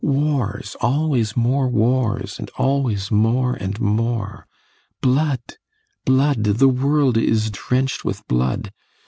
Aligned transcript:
Wars, 0.03 0.75
always 0.81 1.37
more 1.37 1.67
wars, 1.69 2.39
and 2.39 2.49
always 2.57 3.11
more 3.11 3.53
and 3.53 3.79
more. 3.79 4.47
Blood, 4.99 5.57
blood 6.05 6.43
the 6.43 6.67
world 6.67 7.17
is 7.17 7.51
drenched 7.51 8.03
with 8.03 8.27
blood! 8.27 8.73